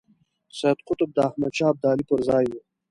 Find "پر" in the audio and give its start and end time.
2.09-2.19